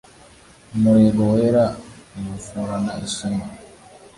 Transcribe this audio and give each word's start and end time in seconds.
Umurego 0.75 1.21
wera 1.33 1.63
nywuforana 2.15 2.91
ishema 3.05 3.45